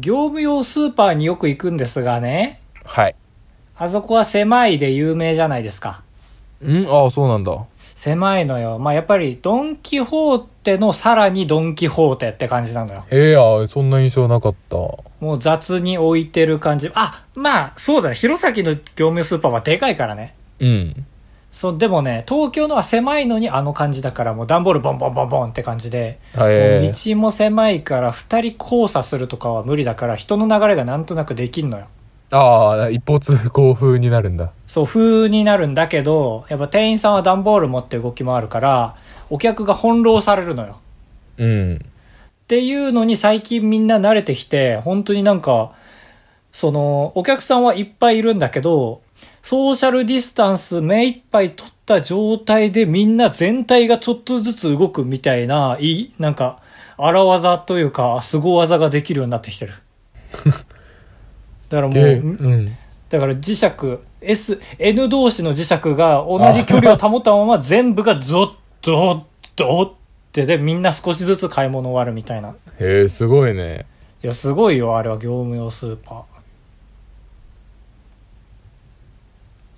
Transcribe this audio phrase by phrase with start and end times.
[0.00, 3.16] 業務用スーパーによく行くんですがね、はい。
[3.76, 6.02] あそこは狭いで有名じゃないですか。
[6.64, 6.86] ん？
[6.86, 7.64] ああ、そうなんだ。
[7.94, 8.78] 狭いのよ。
[8.78, 13.04] まあ、やっぱり、ドンキホーテのさらにドンキホーテって感じなのよ。
[13.10, 14.76] ええあそんな印象なかった。
[14.76, 16.90] もう雑に置いてる感じ。
[16.94, 20.34] あ、まあ、そうだ、弘前の業務用スーパーはでかいからね。
[20.60, 21.06] うん。
[21.54, 26.80] そう、でもね、東京のは狭いのにあの感じだから、もう段ボールボンボンボンボンって感じで、はい。
[26.82, 31.86] もう道も狭いから、二人交差するとかは無理だから、人の流れがなんとなくできんのよ。
[32.32, 34.50] ああ、一方通行風になるんだ。
[34.66, 38.96] そう、風になるんだけど、やっぱ店員さんは段ボール持って動き回るから、
[39.30, 40.78] お客が翻弄されるのよ。
[41.38, 41.76] うん。
[41.76, 45.70] っていうのに最近みんな慣れてきて、本当になんか、
[46.50, 49.03] その、お客さんはいっぱいいるんだけど、
[49.44, 56.62] ソーシャルディスタンス目いっぱい取った状態でみんな全体がちょっとずつ動くみたいな、いい、なんか、
[56.96, 59.74] 荒技というか、凄技ができるようになってきてる。
[61.68, 62.66] だからもで、う、うん。
[63.10, 69.20] だから磁石、S、N 同士の磁石が同じ距離を保ったまま全部がゾッゾッ
[69.56, 69.92] ゾッっ
[70.32, 72.54] てでみんな少しずつ買い物終わるみたいな。
[72.80, 73.84] へえ、すごいね。
[74.22, 76.33] いや、すごいよ、あれは業務用スーパー。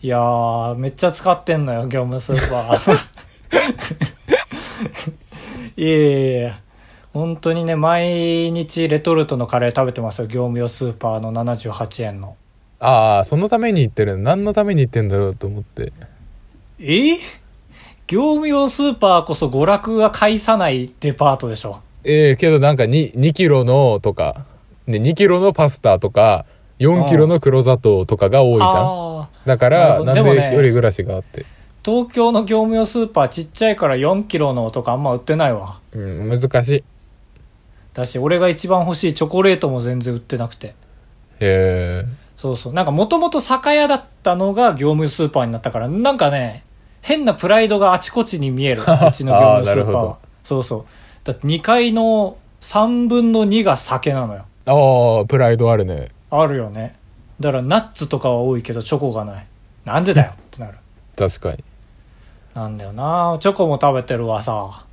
[0.03, 2.97] いやー、めっちゃ使ってんのよ、業務スーパー。
[5.77, 6.55] いえいえいえ、
[7.13, 12.37] 本当にね、毎日レトルトのカレー食べてますよ、業務用スーパーの78円の。
[12.79, 14.23] ああ、そのために行ってるの？
[14.23, 15.93] 何のために行ってんだろうと思って。
[16.79, 17.17] え？
[18.07, 21.81] 業務用スーパーこそ娯楽が介さないデパートでしょ。
[22.05, 24.45] ええけどなんか 2, 2キロのとか、
[24.87, 26.45] ね、2キロのパスタとか、
[26.79, 29.29] 4キロの黒砂糖とかが多いじゃん。
[29.47, 31.47] だから、なんで一人暮らしがあって。
[31.85, 35.79] 東京の業務用スーパーちっちゃいから4キロのとかあんま売ってないわ。
[35.93, 36.85] うん、難しい。
[37.95, 40.69] だし、俺が一番欲しいチョコレートも全然売ってなくて。
[40.69, 40.75] へ
[41.41, 42.05] え。
[42.37, 42.73] そうそう。
[42.73, 46.65] なんかもともと酒屋だったのが業務スーパーになったから、なんかね、
[47.03, 48.83] 変なプライドがあちこちに見える。
[48.83, 50.19] うちの業務スーパーは。
[50.43, 50.85] そうそう。
[51.23, 54.45] だって2階の3分の2が酒なのよ。
[54.67, 56.09] ああ、プライドあるね。
[56.43, 56.97] あるよね。
[57.41, 59.47] だからナッツとかは多いけどチョコがない。
[59.85, 60.33] なんでだよ？
[60.33, 60.79] ってなる。
[61.17, 61.65] 確かに。
[62.55, 64.85] なんだよなチョコも食べてるわさ。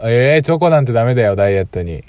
[0.00, 2.04] ええチョコなんてダメだよ、ダイエットに。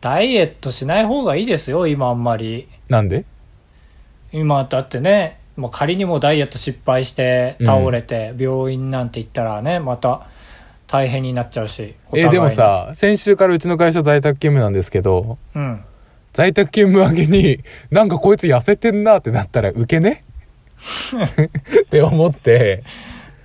[0.00, 2.68] ダイエットしない方がいいですよ、今あんまり。
[2.88, 3.24] なんで？
[4.32, 10.26] 今だってね、もう仮にもダイエット失敗して倒れて病院なんて行ったらね、また
[10.86, 11.94] 大変になっちゃうし。
[12.14, 15.84] えでも、さ、先週からうちの会社在宅勤務なんですけど、うん。
[16.32, 17.60] 在宅勤務明けに、
[17.90, 20.22] なんかこいつ痩せてんなってなったら、ウケね？
[21.82, 22.82] って思って、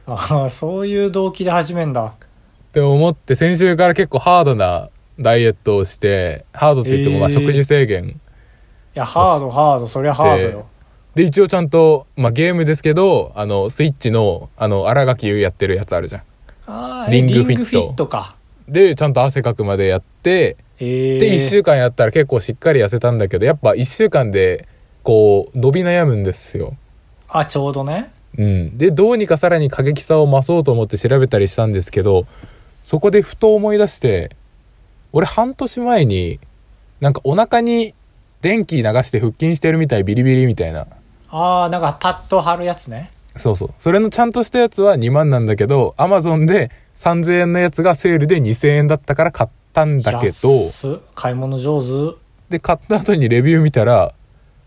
[0.07, 2.05] ああ、そういう動機で始めんだ。
[2.05, 8.09] って思って、先週から結構ハードなダイエットをして、ハードって言ってもまあえー食事制限。
[8.09, 8.13] い
[8.93, 10.65] や、ハード、ハード、そりゃハードよ。
[11.15, 16.21] で、一応ちゃんと、まあゲームですけど、あの、スイッチの、あの、荒垣優やってるやつあるじゃん。
[16.67, 18.35] ああ、リングフィットリングフィットか。
[18.67, 24.67] で、ちゃんと汗かくまでやって、ええで、一週間やったら結構しっかり痩せたんだけど、やっぱ一週間で、
[25.03, 26.75] こう、伸び悩むんですよ。
[27.29, 28.11] あ、ちょうどね。
[28.37, 28.77] うん。
[28.77, 32.25] で、どうにかさらに過激さを増そうと思って調べたりしたんですけど、
[32.83, 34.35] そこでふと思い出して、
[35.13, 36.39] 俺半年前に、
[36.99, 37.93] なんかお腹に
[38.41, 40.87] 電気流して腹筋してるみたいビリビリみたいな。
[41.29, 43.11] ああ、なんかパッと貼るやつね。
[43.35, 43.69] そうそう。
[43.79, 50.49] それのちゃんとしたやつは2万なんだけど、アマゾンで3000円のやつがセールで2000円だったから買ったんだけど、
[51.13, 52.17] 買い物上手。
[52.49, 54.13] で、買った後にレビュー見たら、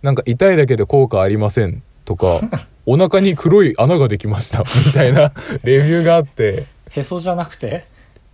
[0.02, 2.40] なんか痛いだけで効果ありませんとか、
[2.86, 5.32] お腹に黒い穴ができましたみたいな
[5.64, 7.86] レビューがあって、へそじゃなくて？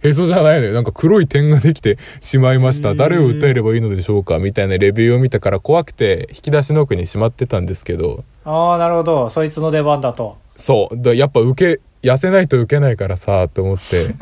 [0.03, 0.75] へそじゃないのよ。
[0.75, 2.95] なんか黒い点ができてしまいました。
[2.95, 9.29] 誰を訴えればいいのでしょうかみたいなレビューを見たから怖くて引き出しの奥にしまってたんですけど、ああ、なるほど。
[9.31, 10.37] そいつの出番だと。
[10.57, 10.97] そう。
[11.01, 14.15] だやっぱ受け、痩せないと受けないからさ、と思って。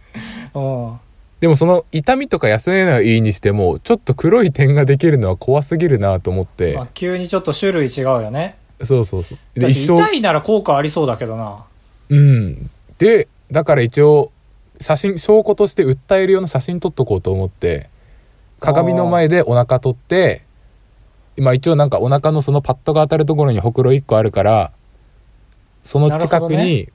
[0.54, 1.00] うん。
[1.40, 8.56] でもその痛みとか痩せないのはいいにしても、ちょっと黒い点ができるのは怖すぎるなと思ってまあ、、急にちょっと種類違うよね。
[8.80, 9.60] そうそうそう。
[9.60, 11.64] で、一生、痛いなら効果ありそうだけどな。
[12.08, 12.70] うん。
[12.98, 14.32] で、だから一応、
[14.80, 17.88] 写真、証拠として訴えるような写真撮っとこうと思って、
[18.60, 20.42] 鏡の前でお腹撮って、
[21.36, 24.72] 今一応なんかお腹のそのパッドが当たるところにほくろ1個あるから、
[25.82, 26.88] その近くに、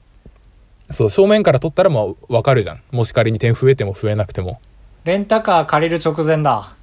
[0.92, 2.82] そう、正面から撮ったらもうわかるじゃん。
[2.90, 4.60] もし仮に点増えても増えなくても。
[5.04, 6.74] レンタカー借りる直前だ。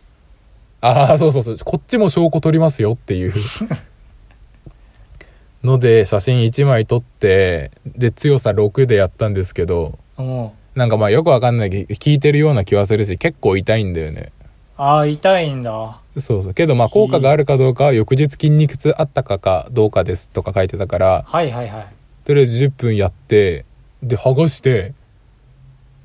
[0.82, 1.58] ああ、そうそうそう。
[1.64, 3.34] こっちも証拠撮りますよっていう。
[5.64, 10.50] ので、写真1枚撮って、で、強さ6でやったんですけど、うん。
[10.76, 14.32] なんかまあよくわかんないけど、聞いてるような気はするし、結構痛いんだよね。
[14.78, 16.00] ああ、痛いんだ。
[16.18, 16.54] そうそう。
[16.54, 21.88] けどまあ効果があるかどうかは翌日筋肉痛あったかかどうかですとか書いてたから、はいはいはい。
[22.24, 23.66] とりあえず10分やって、
[24.04, 24.94] で、剥がして、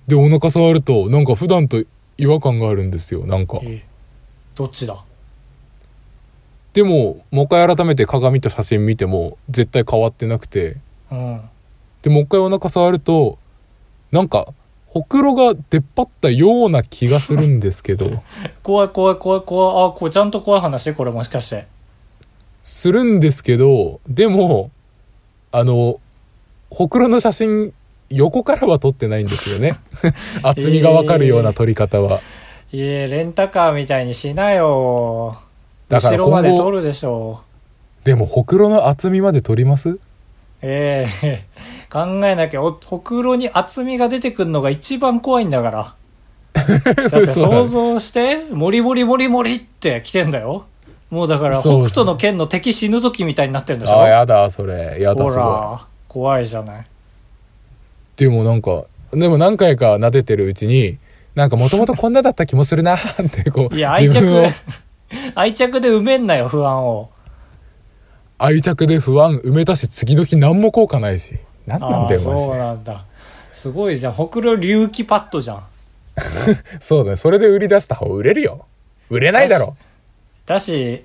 [0.06, 1.82] で、お腹触ると、なんか普段と
[2.19, 3.61] 違和感があるんですよ、なんか。
[3.62, 3.85] え
[4.55, 4.96] どっちだ？
[6.73, 10.76] でも、もう一回改めて鏡と写真見ても、絶対変わってなくて、
[11.11, 11.41] うん。
[12.02, 13.38] で、もう一回お腹触ると、
[14.11, 14.49] なんか、
[14.88, 18.23] ほくろが出っ張ったような気がするんですけど、
[18.62, 19.88] 怖い怖い怖い怖い。
[19.88, 20.93] あ、こうちゃんと怖い話？
[20.94, 21.67] これもしかして。
[22.62, 24.70] するんですけど、でも、
[25.52, 26.00] あの、
[26.70, 27.73] ほくろの写真、
[28.16, 29.76] 横からは撮ってないんですよね。
[30.43, 32.20] 厚みがわかるような撮り方は。
[32.72, 35.38] いえ、レンタカーみたいにしなよ。
[35.88, 37.40] だから後ろまで撮るでしょ
[38.05, 39.99] でも、ほくろの厚みまで撮ります？
[40.62, 41.44] ええ
[41.93, 45.94] 考えなきゃ、おほくろに厚みが出てくるのが一番怖いんだから。
[46.55, 50.64] だって想像して、モリモリモリモリって来てんだよ。
[51.11, 54.96] もうだから、北斗の剣の敵死ぬ時みたいになってるんでしょああ、やだ、それ。
[55.00, 55.31] やだ、ほ。
[55.31, 56.87] ら、怖いじゃない。
[58.16, 60.99] でもなんか、でも何回か撫でてるうちに、
[61.34, 62.99] なんかもともとこんなだった気もするな っ
[63.31, 64.44] て、こう、いや、愛着
[65.34, 67.11] 愛着で埋めんなよ、不安を。
[68.38, 71.34] 愛着で不安埋めたし、次の日何も効果ないし。
[71.66, 72.58] なんなんだよ、マジそうで。
[72.58, 73.05] なんだ。
[73.52, 74.12] すごいじゃん。
[74.12, 75.64] ほくろ隆起パッドじゃん。
[76.81, 77.16] そうだね。
[77.16, 78.66] それで売り出した方売れるよ。
[79.11, 79.76] 売れないだろ。
[80.46, 81.05] だし、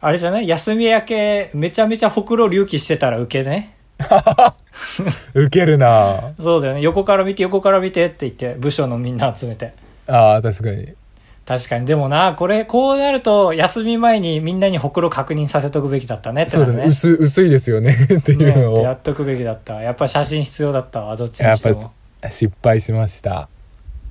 [0.00, 0.48] あれじゃない？
[0.48, 3.74] 休み明け、めちゃめちゃほくろ隆起してたら受けね。
[5.34, 6.80] ウケるなそうだよね。
[6.82, 9.72] 横から見て、横から見てって言って、部署のみんな集めて。
[10.06, 10.94] ああ、確かに。
[11.44, 11.86] 確かに。
[11.86, 16.88] でもな、これ、こうなると、休み前にみんなにほくろ確認させとくべきだったねってなるそうだね。
[16.88, 17.96] 薄、薄いですよね。
[18.20, 18.74] っていうねのを。
[18.74, 19.80] ってやっとくべきだった。
[19.82, 21.92] やっぱ写真必要だったわ、どっちやっぱにしても。
[22.30, 23.48] 失敗しました。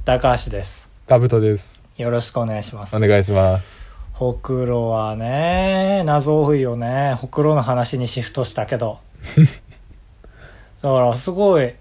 [0.03, 0.89] 高橋です。
[1.07, 1.81] カブトです。
[1.97, 2.99] よろしくお願いしますお。
[2.99, 3.79] 願いします。
[4.13, 7.13] ほくろはね、謎多いよね。
[7.13, 8.99] ほくろの話にシフトしたけど。
[10.81, 11.73] だから、すごい、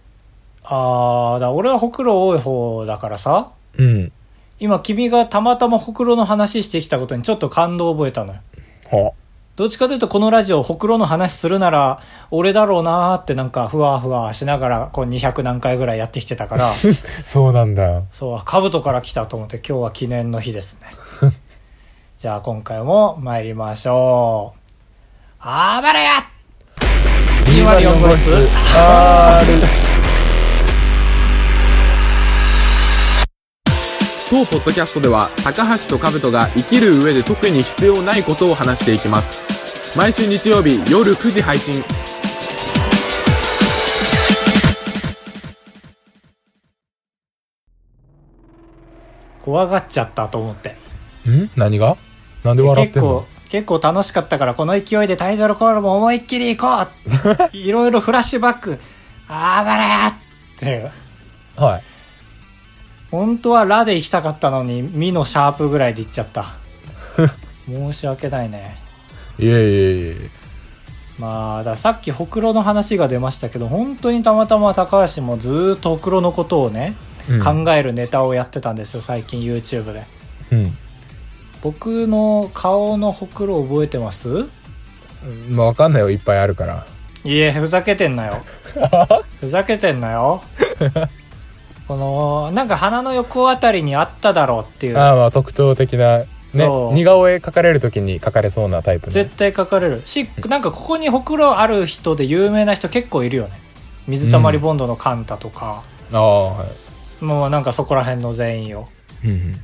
[0.64, 4.12] あー、だ俺はほくろ多い方だからさ、うん。
[4.61, 8.41] 今君がたまたまほくろの話してきたことにちょっと感動を覚えたのよ。
[8.91, 9.12] は
[9.56, 12.00] どっちかというとこのラジオほくろの話するなら
[12.31, 16.73] 俺だろうなーってなんかふわふわしながらこう200何回ぐらいやってきてたから
[17.25, 18.03] そうなんだ。
[18.12, 20.88] そうカブトから来たと思って今日は記念の日ですね
[22.19, 24.61] じゃあ今回も参りましょう
[25.41, 26.11] あばれや
[27.46, 29.46] 204号室 R
[34.31, 39.98] 当ポッドキャストでは高橋と兜が生きる上で特に必要ないことを話していきます。
[39.98, 41.82] 毎週日曜日夜9時配信。
[49.43, 50.70] 怖がっちゃったと思って。
[51.28, 51.50] ん？
[51.56, 51.96] 何が？
[52.44, 53.22] なんで笑ってんの？
[53.22, 56.87] 結構結構楽しかったからこの勢いでタイトルコールも思いっきり行こ
[57.52, 58.79] ういろいろフラッシュバック
[59.29, 60.14] あばれやっ
[60.58, 60.91] て
[61.56, 61.82] はい。
[63.11, 66.44] 本当は「ラ」で行きたかったのに「ミ」のシャープぐらいで行っちゃった
[67.67, 68.76] 申し訳ないね
[69.38, 70.31] いえいえいえ。
[71.19, 76.94] まあださっきほくろの話が出ましたけど本当にたまたま高橋もずーっとほくろのことをね、
[77.29, 80.05] うん考えるネタをやってたんですよ最近 YouTube でうん。
[81.62, 84.46] 僕の顔のほくろ覚えてます？
[85.50, 86.10] まあ、わかんないよ。
[86.10, 86.86] いっぱいあるから。
[87.24, 88.43] いえふざけてんなよ。
[89.40, 90.43] ふざけてんなよ。
[91.90, 94.98] このなんか鼻の横あたりにあっただろうっていう。
[94.98, 99.12] ああ、まあ、特徴的な、ね似顔絵描かれるときに描かれそうなタイプの。
[99.12, 100.02] 絶対書かれる。
[100.05, 103.60] しなんかここにほくろある人で有名な人結構いるよね。
[104.06, 106.64] 水溜りボンドのカンタとか、ああ、は
[107.20, 107.24] い。
[107.24, 108.88] もうなんかそこら辺の全員を。
[109.24, 109.60] うん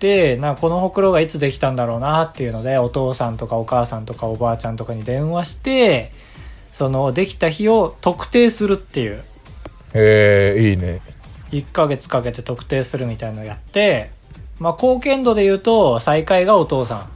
[0.00, 0.08] うん。
[0.08, 6.12] でなこのほくろがいつできたんだろうなっていうのでお父さんとかお母さんとかおばあちゃんとかに電話して
[6.72, 9.22] そのできた日を特定するっていう
[9.92, 11.00] へえ、いいね。
[11.50, 14.10] 1ヶ月かけて特定するみたいのをやって
[14.58, 17.08] まあ貢献度で言うと最下位がお父さ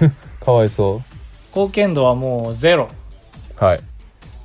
[0.00, 0.10] ん
[0.44, 1.02] かわいそ
[1.48, 2.88] 貢献度はもうゼロ
[3.60, 3.64] う。
[3.64, 3.80] はい。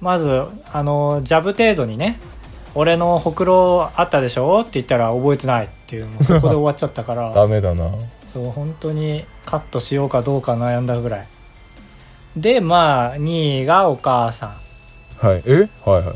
[0.01, 2.19] まずあのジャブ程度にね
[2.77, 7.89] 「俺のほくろあったでしょ?」って言ったら覚えてないっていうもうそこで終わっちゃったから ダメだな。
[8.31, 11.27] そう本当にカットしようかどうか悩んだぐらい
[12.35, 15.41] でまあ2位がお母さんはい。
[15.47, 15.67] え？
[15.85, 16.15] はいはい。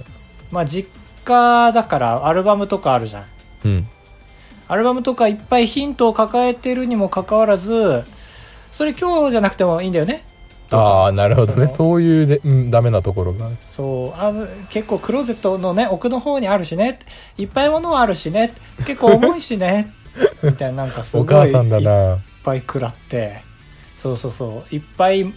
[0.51, 0.89] まあ実
[1.25, 3.24] 家だからアルバムとかあるじゃん
[3.65, 3.88] うん。
[4.68, 8.03] アルバムとかいっぱいヒントを抱えてるにもかかわらず
[8.72, 10.24] それ今日じゃなくてもいいんだよね
[10.78, 11.68] ああ、なるほどね。
[11.68, 13.50] そそういうで、うん、ダメなところが。
[13.68, 17.00] そうあの結構クローゼットのね奥の方にあるしね。
[17.38, 18.54] いっぱい物はあるしね。
[18.86, 19.94] 結構重いしね。
[20.44, 22.18] みたいななんかすごいお母さんだな。
[22.44, 23.42] ぱい食らって。
[23.98, 24.75] そうそうそう。
[24.75, 25.32] いっぱい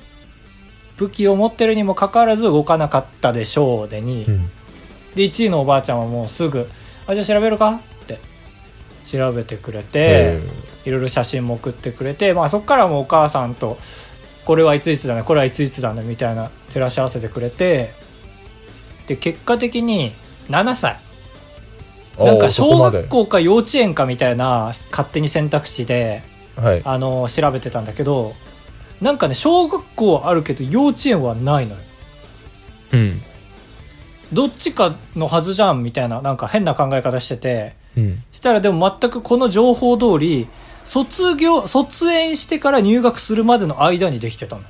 [0.97, 4.47] 武器を持ってるにもかかわらず動かなかったでしょうでに、うん。
[5.15, 6.69] で1位のおばあちゃんはもうすぐ
[7.07, 8.19] 「あじゃあ調べるか?」って。
[9.07, 10.43] 調べてくれてえ。
[10.87, 13.79] いろいろ写真も送ってくれて、まあ、そっからもうお母さんと
[14.45, 17.93] 「これはいついつだねこれはいついつだね」みたいな照らし合わせてくれて
[19.07, 20.13] で結果的に
[20.51, 20.97] 7歳。
[22.17, 26.23] ーなんか小学校か幼稚園かみたいな勝手に選択肢で
[26.57, 26.83] はい。
[26.85, 28.35] あの調べてたんだけど
[29.01, 31.81] なんかね小学校はあるけど幼稚園はないのよ。
[32.93, 33.23] うん。
[34.33, 37.75] どっちかのはずじゃんみたいななんか変な考え方してて。
[37.97, 38.23] うん。
[38.33, 40.49] したらでも全くこの情報通り
[40.85, 44.63] 卒業卒園してから入学するまでの間にできてたの。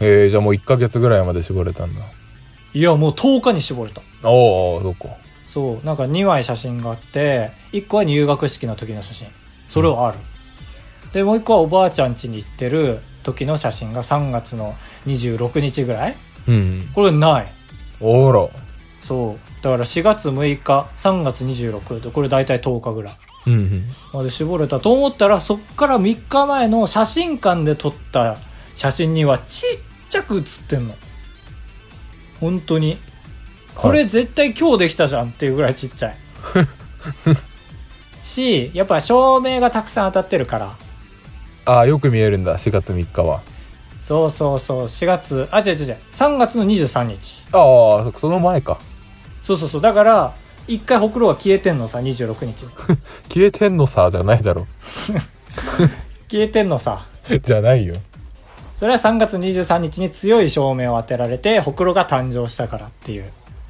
[0.00, 2.00] えー、じゃあもう1ヶ月ぐらいまで絞れたんだ。
[2.72, 4.00] いやもう10日に絞れた。
[4.22, 5.08] おおそっか。
[5.48, 5.86] そう。
[5.86, 9.28] なんか2枚写真があって1個は入学式の時の写真。
[9.68, 10.18] それはある、
[11.12, 14.74] でもう1個はおばあちゃん家に行ってる時の写真が3月の
[15.06, 16.16] 26日ぐらい。
[16.46, 17.52] うんこれない。
[18.00, 18.48] おら。
[19.02, 19.62] そう。
[19.62, 23.14] だから4月6日3月26でこれ大体10日ぐらい。
[23.14, 23.27] うんうん
[24.12, 28.36] まで絞れたと思ったらそっから3日前の写真館で撮った
[28.76, 30.94] 写真にはちっちゃく写ってんの。
[32.40, 32.98] 本当に。
[33.74, 36.16] これ絶対今日できたじゃんっていうぐらいちっちゃい。
[38.22, 40.76] しやっぱ照明がたくさん当たってるから。
[41.64, 43.40] ああよく見えるんだ4月3日は。
[44.00, 44.84] そうそうそう。
[44.84, 45.96] 4月あ違う違う違う。
[46.12, 47.44] 3月の23日。
[47.52, 47.58] あ
[48.08, 48.78] あそその前か。
[49.42, 49.80] そうそうそう。
[49.80, 50.34] だから
[50.68, 52.62] 一回ほくろが消えてんのさ26日。
[52.62, 52.68] に
[53.28, 54.66] 消えてんのさじゃないだろ。
[56.30, 57.04] 消えてんのさ。
[57.42, 57.94] じゃない よ。
[58.76, 63.24] それは3月23日に強い照明を当てられてほくろが誕生したからっていう。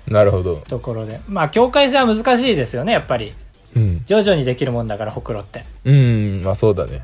[0.07, 0.57] なるほど。
[0.69, 1.21] ところで。
[1.28, 3.33] まあ境界線は難しいですよねやっぱり。
[3.76, 4.02] うん。
[4.05, 5.64] 徐々にできるもんだからほくろって。
[5.85, 7.02] うんまあそうだね。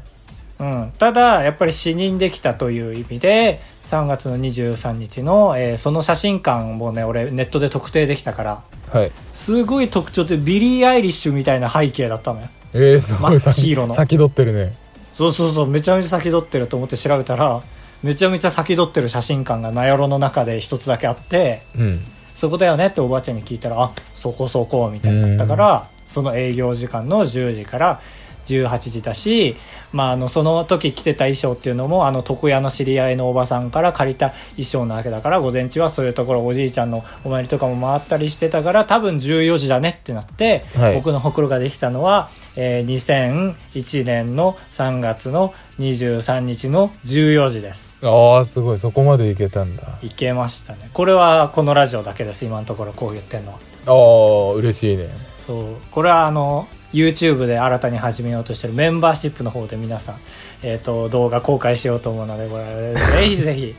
[0.58, 0.92] うん。
[0.98, 8.62] ただやっぱり死認できたという意味で3月の23日の、えーその写真館もね俺ネットで特定できたから
[8.94, 9.12] はい。
[9.32, 12.48] すごい特徴でビリー・アイリッシュみたいな背景だったのよ。
[12.72, 13.94] えー、すご真っ黄色の。
[13.94, 14.72] 先取ってるね。
[15.12, 17.62] そうそうそうめちゃめちゃ先取ってると思って調べたら
[18.02, 22.00] めちゃめちゃ先取ってる写真館が名寄の中で一つだけあってうん。
[22.34, 28.00] そこだよねっておばあちゃんに聞いたら、あ、そこそこみたいになったから、その営業時間の10時から
[28.46, 29.56] 18時だし、
[29.92, 47.98] まあ、あの、その時着てた衣装っていうのも、あの、床屋の知り合いのおばさんから借りた衣装なわけだから、午前中はそういうところ、おじいちゃんのお参りとかも回ったりしてたから、多分14時だねってなって、はい僕のほくろができたのは、えー2001年の3月の23日の14時です。
[48.02, 50.90] ああすごいそこまでいけたんだいけましたね。
[50.92, 53.58] これはこのラジオだけです、今のところこう言ってんのは。
[53.86, 55.08] ああ嬉しいね
[55.40, 60.16] そうこれはあの YouTube で新たに始めようとしてるメンバーシップの方で皆さん、
[60.62, 63.74] えー、と動画公開しようと思うのでこれ ぜひぜひ、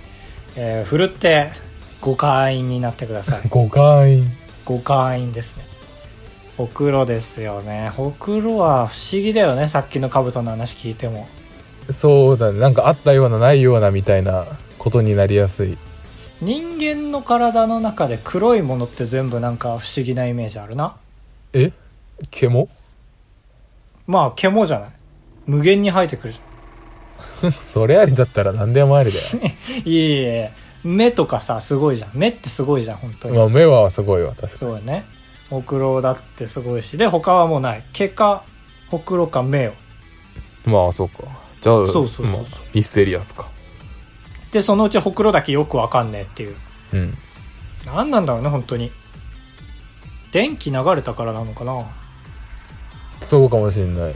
[0.57, 1.49] えー、ふるって
[2.01, 3.41] ご会員になってください。
[3.41, 4.23] 5回
[4.65, 5.63] ご会員ですね。
[6.57, 7.89] ほくろですよね。
[7.89, 9.67] ほくろは不思議だよね。
[9.67, 11.27] さっきの兜の話聞いても。
[11.89, 12.59] そうだね。
[12.59, 14.45] なんかあったようなないようなみたいな
[14.77, 15.77] ことになりやすい。
[16.41, 20.95] 人間の体の中で黒いものって全部なんか不思議なイメージあるな。
[21.53, 21.71] え？
[22.31, 22.67] 獣
[24.07, 24.89] まあ獣じゃない？
[25.47, 27.51] 無限に生えてくるじゃん。
[27.53, 29.25] それありだったら何でもありだよ。
[29.85, 30.51] いえいえ。
[30.83, 32.11] 目とかさすごいじゃん。
[32.13, 35.05] 目ってすごいじゃん本当に、まあ目はすごいわ確かそうよね。
[35.49, 36.97] ほくろだってすごいし。
[36.97, 37.83] で他はもうない。
[37.93, 38.43] 毛か
[38.89, 39.73] ほくろか目よ
[40.65, 41.23] にまあそうか。
[41.61, 42.25] じゃあそうそうそうそう。
[42.27, 42.41] まあ
[42.73, 43.47] ミステリアスか。
[44.51, 46.55] でそのうちほくろだけよくわかんねえっていう。
[46.93, 47.17] うん。
[47.85, 48.91] 何なんだろうね本当に。
[50.31, 51.83] 電気流れたからなのかな
[53.21, 54.15] そうかもしんない。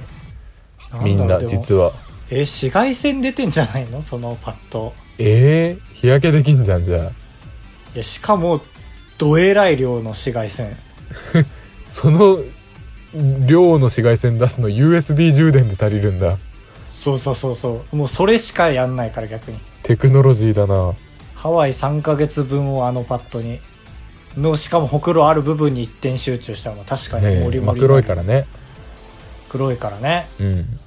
[1.03, 1.87] みんな実は。
[1.87, 1.93] は
[2.31, 4.01] え紫外線出てんじゃないの？
[4.03, 4.93] そのパッド。
[5.17, 7.01] えー、日焼けできんじゃんじゃあ。
[7.01, 7.05] い
[7.95, 8.61] やしかも
[9.17, 10.77] どえらい量の紫外線。
[11.89, 12.37] その
[13.47, 16.37] 量の紫外線出すの USB 充電で足りるんだ。
[16.87, 17.95] そうそうそうそう。
[17.95, 19.57] もうそれしかやんないから逆に。
[19.83, 20.93] テクノロジーだな。
[21.33, 23.59] ハワイ3ヶ月分をあのパッドに。
[24.37, 26.83] のしかもほくろある部分に一点集中したの。
[26.83, 28.45] 確かにモリモリ黒いからね
[29.49, 30.27] 黒いからね。
[30.39, 30.79] うん。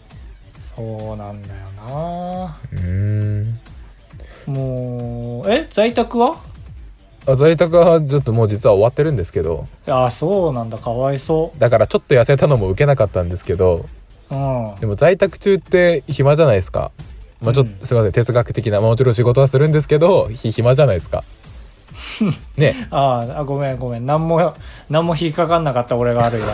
[0.60, 1.54] そうなんだよ
[1.86, 2.58] な。
[2.72, 3.58] うーん。
[4.46, 6.36] もうえ在宅は？
[7.26, 9.66] あ在宅はちょっともう実は終わってるんですけど。
[9.86, 10.78] いやそうなんだ。
[10.78, 13.86] かわいそだからちょっと痩せたのも受けなかったんですけど。
[14.30, 14.74] ううん。
[14.80, 16.90] でも在宅中って暇じゃないですか。
[17.40, 21.24] まあちょっうんとすいません哲学的な、まあ、もちろん仕事はするんですけどひ暇じゃないですか。
[22.56, 22.88] ね。
[22.90, 24.06] ああごめんごめん。
[24.06, 24.54] 何も
[24.88, 26.48] 何も引っかかんなかった俺が悪いわ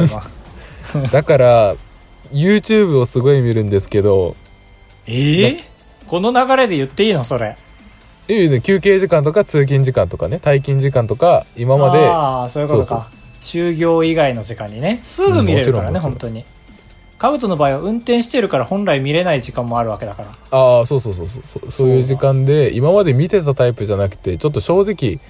[0.94, 1.08] 今。
[1.12, 1.76] だから
[2.32, 4.36] YouTube をすごい見るんですけど
[5.06, 5.64] ええ
[6.06, 7.56] この流れで言っていいのそれ。
[8.28, 13.02] いいね休憩時間とか通勤時間とかね退勤時間とか今までああそういうことか。
[13.02, 15.00] そう就業以外の時間にね。
[15.02, 16.44] すぐ見れるからね、うん本当に。
[17.18, 20.28] カブトの場合は運転してるから本来見れない時間もあるわけだから。
[20.50, 21.42] ああそうそうそうそう。
[21.44, 25.20] そうそういう時間で今まで見てたタイプじゃなくてちょっと正直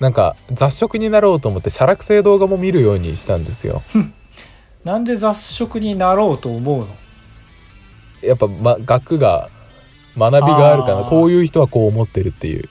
[0.00, 3.82] なんか雑食になろうと思って写楽性動画も見るようにしたんですよ
[4.84, 6.86] なんで雑食になろうと思うの？
[8.22, 9.48] やっぱ、ま、学が
[10.16, 10.98] 学びがあるかな。
[10.98, 11.08] あー。
[11.08, 12.68] こういう人はこう思ってるっていう。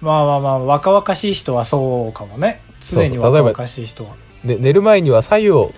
[0.00, 2.60] まあまあまあ若々しい人はそうかもね。
[2.80, 3.32] 常にそうそう。
[3.32, 4.10] 例えば若々しい人は。
[4.44, 5.72] で寝る前には白湯を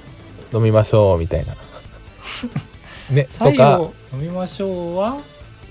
[0.52, 1.54] 飲みましょうみたいな。
[3.14, 3.80] ねとか。
[3.80, 5.18] を飲みましょうは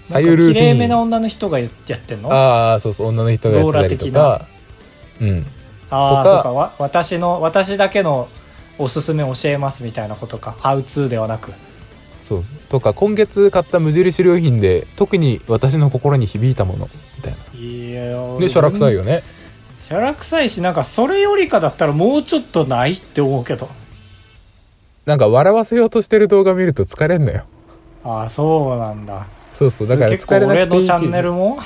[0.05, 0.45] 左右ルーティン。
[0.45, 1.69] なんか綺麗めな女の人がやっ
[1.99, 2.31] てんの？
[2.31, 3.07] あああそうそう。
[3.07, 4.45] 女の人がやってたりとか。
[5.21, 5.45] うん。
[5.89, 6.51] あーとかそうか。
[6.53, 8.29] わ私の私だけの
[8.77, 11.53] おすすめ教えますみたいなことかハウツーではなく。
[12.21, 17.59] そうとか今月買った無印良品で特に私の心に響いたものみたいな。
[17.59, 19.21] いやでしゃらくさいよね。
[19.87, 23.69] しゃらくさいしなんかそれよりかだったらもうちょっとないって思うけど。
[25.05, 27.43] なんか笑わせようとしてる動画見ると疲れんのよ。
[28.03, 29.27] ああそうなんだ。
[29.53, 31.11] そうそうだから結構疲れな俺のチャくていいけど。
[31.11, 31.59] ンネルも？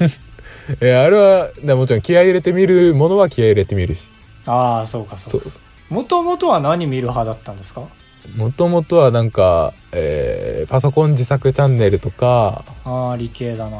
[0.82, 4.08] えあれはでもちろん気合い入れて見るものは気合い入れてみるし。
[4.46, 5.44] ああそうかそそうう。
[5.44, 5.50] か
[5.90, 7.82] もともとは何見る派だったんですか？
[8.36, 13.78] もともとはなんか、えーパソコン自作チャンネルとかああ理系だな。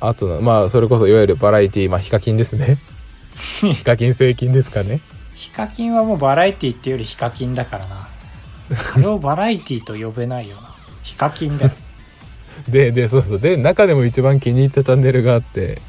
[0.00, 2.78] あとなまあそれこそいわゆるバラエティまあヒカキンですね。
[3.72, 5.00] ヒカキン正金ですかね。
[5.34, 8.08] ヒカキンはもうバラエティっていうよりヒカキンだからな。
[8.96, 10.62] あれをバラエティと呼べないよな。
[11.02, 11.72] ヒカキンだよ。
[12.68, 13.38] ででそうそう。
[13.40, 15.80] で中でも一番気に入ったチャンネルがあって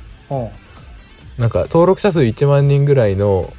[1.38, 3.52] なんか登録者数1万人ぐらいの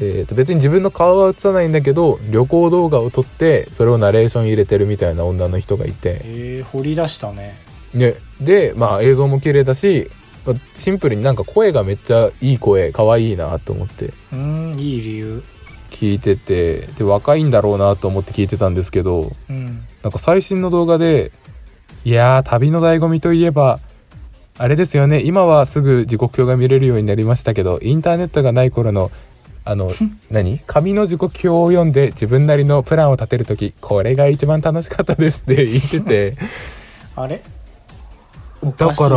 [0.00, 7.56] えー、と別に自分の顔は映さないんだけど旅行動画を撮ってそれをナレーション入れてるみたいな女の人がいて、えー、掘り出したね。
[7.94, 10.10] ね、でまあ映像も綺麗だし
[10.46, 14.06] まあシンプルになんか声がめっちゃいい声可愛いなと思って。
[14.06, 15.42] うーんいい理由。
[15.90, 19.84] 聞いててで若いんだろうなと思って聞いてたんですけどうん。
[20.02, 21.32] なんか最新の動画で
[22.04, 23.80] いやー旅の醍醐味といえば
[24.58, 25.22] あれですよね。
[25.22, 29.10] 今はすぐ時刻表が見れるようになりましたけどインターネットがない頃の
[29.70, 29.90] あの
[30.30, 30.60] 何？
[30.66, 36.36] 紙の時刻表を読んで自分なりのプランを立てる時これが一番楽しかったですって 言ってて。
[37.16, 37.42] あれ？
[38.62, 39.08] おだか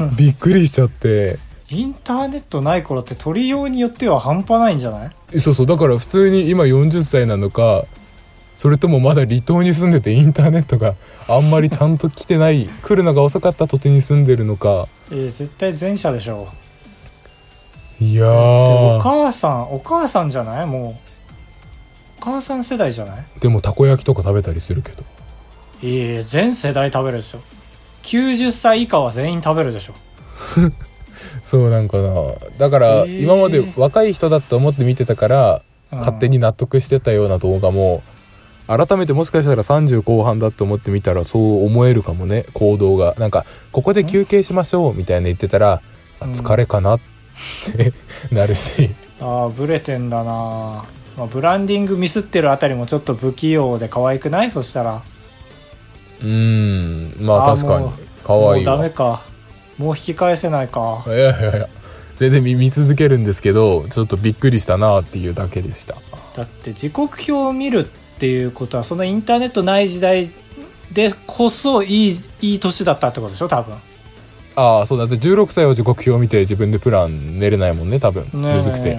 [0.00, 1.38] らびっくりしちゃって。
[1.70, 5.40] インターネットない頃って取りようによっては半端ないんじゃない？
[5.40, 7.84] そうそうだから普通に今40歳なのか
[8.54, 10.94] それともまだ離島に住んでてインターネットが
[11.28, 14.86] あんまりちゃんと来てない来るのが遅かった土地に住んでるのか。
[15.10, 16.48] えー、絶対前者でしょ
[18.10, 20.66] いやでおー母さんお母さんじゃない？
[20.66, 21.12] もう。
[22.20, 23.24] お母さん世代じゃない？
[23.40, 25.02] でもたこ焼きとか食べたりするけど。
[25.82, 27.40] いえ全世代食べるでしょ。
[28.04, 29.94] 90歳以下は全員食べるでしょ。
[31.42, 32.12] そうなんかな。
[32.58, 35.62] だから今まで若い人だと思って見てたから
[35.92, 35.98] うん。
[35.98, 38.02] 勝手に納得してたような動画も
[38.68, 43.14] 改めてもしかしたら30後半だと思ってみたらそう思えるかもね行動が。
[43.18, 45.80] なんかここで休憩しましょうみたいな言ってたら
[46.20, 46.32] あうん。
[46.32, 47.11] 疲れかなって
[48.30, 48.90] なるし。
[49.20, 50.84] ああブレてんだな、
[51.16, 54.50] まあ、ブランディングミスってるあたりもちょっと不器用で可愛くない？
[54.50, 55.02] そしたら。
[56.20, 57.24] うーん。
[57.24, 57.90] まあ確かに。
[58.24, 59.22] 可愛いもうダメわか。
[59.78, 61.04] もう引き返せないか。
[61.06, 61.68] いやいやいや。
[62.18, 65.96] 全然見見続けるんですけどちょっとびっくりしたなっていうだけでした。
[66.36, 67.84] だって時刻表を見るっ
[68.18, 70.30] ていうことはそのインターネットない時代
[70.92, 73.48] でこそいいいい年だったってことでしょ？
[73.48, 73.76] 多分
[74.56, 75.04] ああそうだ。
[75.04, 78.24] って16歳は時刻表を見て自分でプラン練れないもんね多分。
[78.24, 78.98] ねむずくて。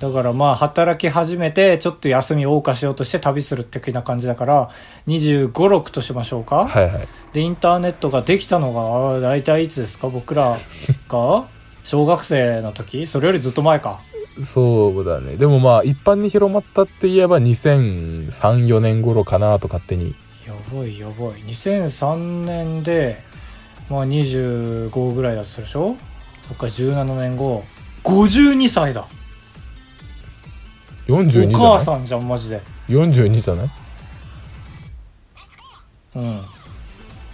[0.00, 4.70] だからまあ働き始めてちょっと休みを謳歌しようとして旅する的な感じだから
[5.08, 7.08] 2 5 6としましょうか、はいはい。
[7.32, 10.08] でインターネットができたのがあ大体いつですか？
[10.08, 10.56] 僕ら
[11.08, 11.44] が？
[11.82, 13.06] 小学生の時？
[13.06, 14.00] それよりずっと前か。
[14.40, 15.36] そうだね。
[15.36, 20.14] でもまあ一般に広まったって言えば2003-4年頃かなと勝手に。
[20.46, 21.40] やばいやばい。
[21.42, 23.20] 2003年で
[23.90, 25.96] まあ25ぐらいだとするでしょ？
[26.46, 27.64] そっから17年後。
[28.04, 29.04] 52歳だ。
[31.06, 31.54] 42じゃない？
[31.54, 32.60] お母さんじゃんマジで。
[32.88, 33.70] 42じゃない？
[36.16, 36.40] うん。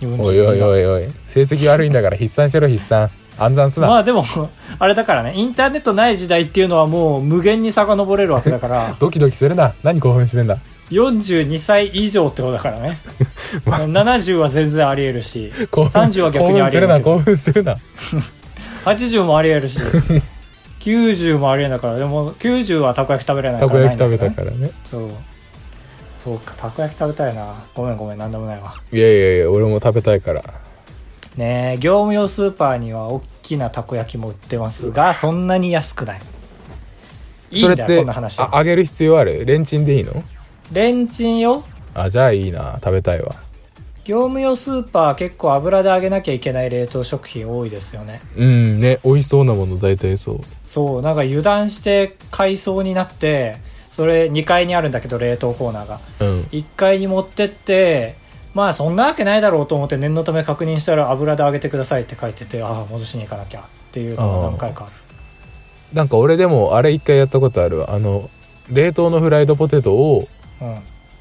[0.01, 1.12] 42おいおいおいおい。
[1.27, 3.11] 成績悪いんだから筆算しろ筆算。
[3.37, 4.25] 暗算すな、まあでも
[4.79, 5.33] あれだからね。
[5.35, 8.95] インターネットない時代っていうのはもう無限に遡れるわけだから。
[9.01, 9.75] ドキドキするな。
[9.83, 10.57] 何興奮してんだ？
[10.94, 12.98] 42歳以上ってことだからね。
[13.66, 19.20] 70は全然ありえるし興奮30は逆にありえる興奮するな興奮するな。
[19.20, 19.78] 80 もありえるし
[20.80, 24.70] 90もありえんだからでも90はたこ焼き食べれないからたこ焼き食べたからね。
[24.85, 25.09] そう。
[26.22, 27.54] そうかたこ焼き食べたいな。
[27.74, 28.74] ごめんごめんなんでもないわ。
[28.92, 30.42] いやいやいや俺も食べたいから。
[31.37, 36.20] ねえ業務用スーパーには大きなたこ焼きも売ってますがそんなに安くない。
[37.50, 38.50] いいんだよこんな話は。
[38.54, 39.44] あ揚げる必要ある？
[39.44, 40.12] レンチンでいいの？
[40.72, 41.64] レンチンよ。
[41.94, 42.79] あじゃあいいな。
[42.83, 43.35] 食べたいわ。
[44.05, 48.20] 業務用スーパー結構油で揚げなきゃいけない冷凍食品多いですよね。
[48.37, 50.40] うんね美味しそうなもの大体そう。
[50.66, 53.57] そうなんか油断して買いそうになって
[53.90, 56.00] それ2階にあるんだけど冷凍コーナーが。
[56.20, 56.40] うん。
[56.50, 58.16] 1階に持ってって
[58.53, 64.92] まあそんなわけないだろうと思って念のため確認したら油で揚げてくださいって書いててああ戻しに行かなきゃっていうのが何回かある。
[65.94, 67.94] なんか俺でもあれ一回やったことあるわ。
[67.94, 68.29] あの
[68.70, 70.27] 冷凍のフライドポテトをうん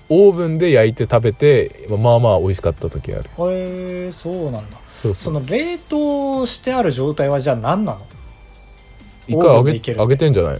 [0.10, 3.24] オーブンで焼いて食べてまあまあ美味しかった時ある。
[3.24, 4.78] へえそうなんだ。
[5.02, 8.02] そうその冷凍してある状態はじゃあ何なの？
[9.28, 10.60] 一回揚げ揚げてんじゃないの？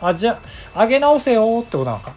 [0.00, 0.40] あじゃ
[0.74, 2.14] あ揚げ直せよってことなのか？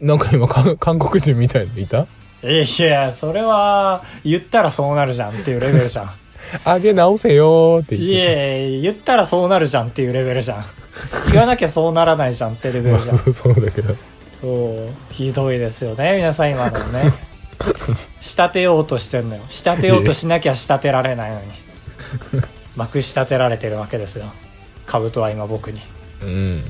[0.00, 2.06] なんか今か韓国人みたいのいた？
[2.42, 6.10] いやそれは言ったらそうなるじゃんっていうレベルじゃん。
[6.66, 8.22] 揚げ直せよーってい言って。
[8.26, 10.64] え言ったらそうなるじゃんっていうレベルじゃん。
[11.32, 13.18] 言わなきゃそうならないじゃんってレベまあルじゃん。
[13.18, 13.96] そうそうだけど
[15.10, 17.12] ひどいですよね皆さん今のね。
[18.20, 19.42] 仕立てようとしてんのよ。
[19.48, 21.46] 仕立てようとしなきゃ仕立てられないのに。
[22.76, 24.26] まくし立てられてるわけですよ。
[24.86, 25.80] 兜は今僕に。
[26.22, 26.64] うん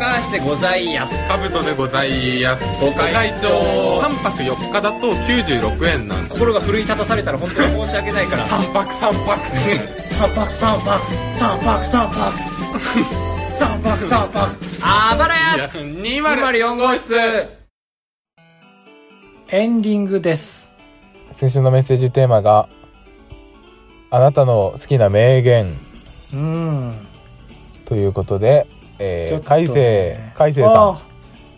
[0.00, 1.28] 高橋でございやす。
[1.28, 2.64] カブトでございます。
[2.80, 4.00] ご会長。
[4.00, 8.46] 3泊4日だと96円なんで心が奮い立たされたら本当に申し訳ないから。
[8.46, 9.46] 3泊3泊。
[9.46, 10.54] って三泊。
[10.56, 11.06] 三泊三泊。
[11.36, 12.08] 三泊三
[13.82, 14.08] 泊。
[14.08, 15.68] 三泊あばらや。
[15.68, 17.14] 204号室。
[19.50, 20.72] エンディングです。
[21.32, 22.70] 先週のメッセージテーマが
[24.10, 25.78] あなたの好きな名言。
[26.32, 26.94] うん。
[27.84, 28.66] ということで、
[29.02, 29.78] え海星
[30.34, 30.90] 海星さん。
[30.90, 31.00] あ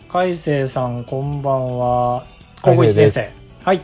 [0.07, 2.23] 海星さんこんばんは。
[2.61, 3.33] 高校一先生。
[3.65, 3.81] はい。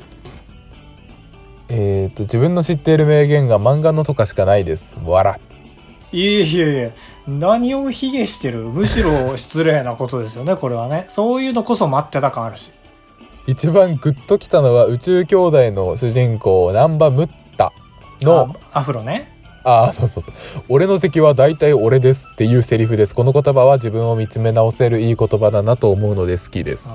[1.67, 4.95] えー、と自分の知っている名言が漫画のとかしかないです。
[5.05, 5.39] 笑。
[6.13, 6.91] いえいえいえ。
[7.27, 8.59] 何を卑下してる？
[8.59, 11.03] むしろ失礼なことですよね これはね。
[11.09, 12.71] そういうのこそ待ってた感あるし。
[13.45, 17.73] 一番グッときたのは宇宙兄弟の主人公ナンバムッタ
[18.21, 20.63] のあアフロねああそうそうそう。
[20.69, 23.15] 俺の敵は大体俺ですっていうセリフです。
[23.15, 26.93] この言葉は自分を見つめ直せるいい言葉だなと思うので好きです。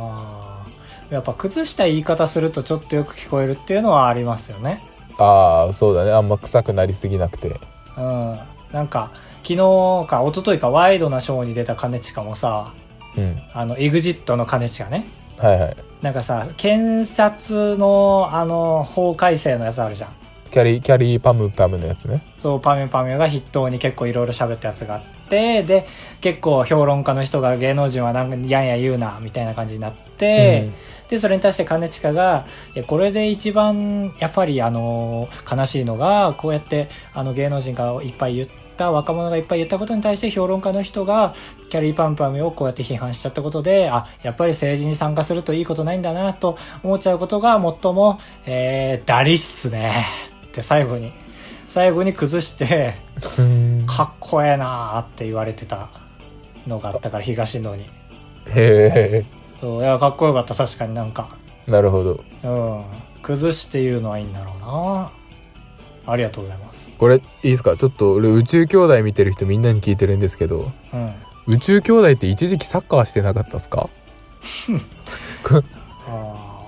[1.10, 4.82] やっぱ崩した言い方するとちょっとよく聞こえるっていうのはありますよね。
[5.18, 6.12] ああそうだね。
[6.12, 7.60] あんま臭くなりすぎなくて。
[7.96, 8.38] うん。
[8.72, 9.56] なんか昨日
[10.08, 12.72] か一昨日かワイドなショーに出た兼近もさ
[13.16, 13.40] うん。
[13.52, 15.06] あの EXIT の兼近ね。
[15.38, 15.76] はいはい。
[16.02, 20.10] なんかさ検察のあの法改正のやつあるじゃん
[20.54, 22.22] キャリーキャリーパムパムのやつね。
[22.38, 25.84] そうパミュパミュが筆頭に結構いろいろ喋ったやつがあってで
[26.20, 30.70] 結構評論家の人が芸能人はなんかやんや言うなみたいな感じになって、
[31.08, 32.44] でそれに対して兼近が
[32.86, 41.34] これで一番やっぱりあの悲しいのがこうやってあの芸能人がいっぱい言った若者がいっぱい言ったことに対して評論家の人が
[41.68, 51.12] キャリーパンパムをこうやって批判しちゃったことであやっぱり政治に参加するといいことないんだなと思っちゃうことが最も、えー、ダリっすねって最後に。
[51.66, 52.94] 最後に崩して
[53.38, 53.84] うん。
[53.88, 55.88] かっこええなーって言われてた
[56.68, 57.86] のがあったから東野に。
[58.50, 59.24] へ
[59.60, 61.28] そういやかっこよかった確かになんか。
[61.66, 62.24] えなるほど。
[62.44, 62.48] う
[62.80, 62.84] ん。
[63.22, 65.10] 崩して言うのはいいんだろうな。
[66.06, 66.92] ありがとうございます。
[66.98, 67.76] これいいですか？
[67.76, 70.70] ちょっと俺宇宙兄弟見てる人みんなに聞いてるんですけど。
[70.92, 71.12] うん。
[71.46, 73.88] 宇宙兄弟って一時期サッカーしてなかったっすか？
[75.50, 75.62] あ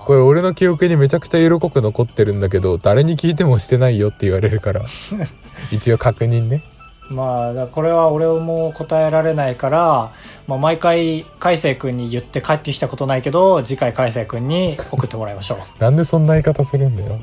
[0.07, 4.85] これ俺の記憶にめちゃくちゃ色濃く残ってるんだけど誰に聞いてもしてないよって言われるから。
[5.69, 6.63] 一応確認ね。
[7.11, 10.11] ーまあこれは俺も答えられないから、
[10.47, 15.57] まあ、毎回海星君に言って帰ってきたことないけど次回海星君に送ってもらいましょう。
[15.83, 17.19] なんでそんな言い方するんだよ。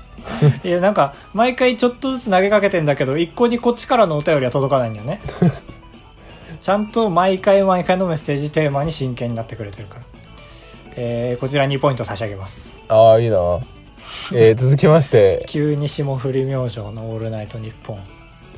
[0.64, 5.20] いやなんか毎回ちょっとずつ投げかけてんだけど一向にこっちからのお便りは届かないんだよね。
[6.62, 10.11] ちゃんと毎回毎回のメッセージテーマに真剣になってくれてるから
[10.96, 12.80] えー、こちら2ポイント差し上げます。
[12.88, 13.36] ああいいな。
[14.34, 15.44] えー、 続きまして。
[15.48, 17.98] 急に霜降り明星の「オールナイトニッポン。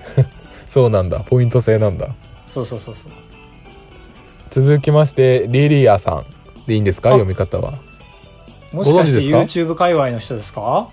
[0.67, 1.21] そうなんだ。
[1.21, 2.09] ポイント制なんだ」
[2.47, 3.13] そうそうそうそう。
[4.51, 6.27] 続きましてリリアさん。
[6.67, 7.11] でいいんですか？
[7.11, 7.13] あ。
[7.13, 7.75] 読み方は。
[8.73, 10.89] もしかして YouTube 界隈の人ですか？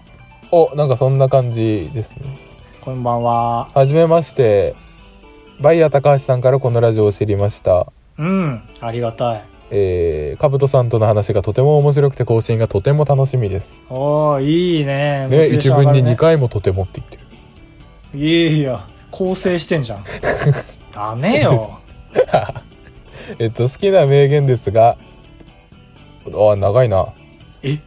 [0.51, 2.37] おなんかそんな感じですね。
[2.81, 3.67] こんばんは。
[3.73, 4.75] はじめまして。
[5.59, 7.87] バイヤー高橋さんからこのラジオを知りました。
[8.17, 17.17] うんありがたいえー、カブトさんとの話がとても面白くて更新がとても楽しみですおーいいねね一文に2回回もとてもって言って
[18.13, 20.05] るいやいや構成してんじゃん。
[20.91, 21.79] ダメよ。
[23.37, 24.97] えっと、好きな名言ですが、
[26.25, 27.07] あ、長いな。
[27.61, 27.71] え？
[27.71, 27.79] い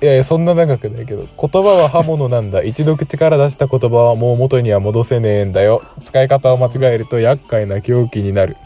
[0.00, 2.62] やいや、そんな長くないけど、言葉は刃物なんだ。
[2.64, 5.82] 一度口から出した言葉はもう元には戻せねえんだよ。
[6.00, 8.56] 使い方を間違えると厄介な狂気になる。